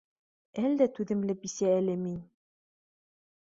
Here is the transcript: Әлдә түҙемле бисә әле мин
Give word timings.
Әлдә 0.61 0.87
түҙемле 0.95 1.37
бисә 1.45 1.69
әле 1.77 1.99
мин 2.09 2.19